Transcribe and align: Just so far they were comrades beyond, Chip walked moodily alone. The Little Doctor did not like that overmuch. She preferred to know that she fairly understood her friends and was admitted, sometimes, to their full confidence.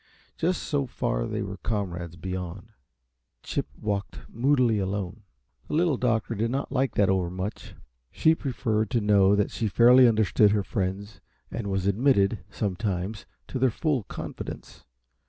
Just 0.35 0.63
so 0.63 0.87
far 0.87 1.27
they 1.27 1.43
were 1.43 1.57
comrades 1.57 2.15
beyond, 2.15 2.69
Chip 3.43 3.67
walked 3.79 4.21
moodily 4.27 4.79
alone. 4.79 5.21
The 5.67 5.75
Little 5.75 5.97
Doctor 5.97 6.33
did 6.33 6.49
not 6.49 6.71
like 6.71 6.95
that 6.95 7.07
overmuch. 7.07 7.75
She 8.09 8.33
preferred 8.33 8.89
to 8.89 8.99
know 8.99 9.35
that 9.35 9.51
she 9.51 9.67
fairly 9.67 10.07
understood 10.07 10.53
her 10.53 10.63
friends 10.63 11.21
and 11.51 11.67
was 11.67 11.85
admitted, 11.85 12.39
sometimes, 12.49 13.27
to 13.47 13.59
their 13.59 13.69
full 13.69 14.01
confidence. 14.05 14.85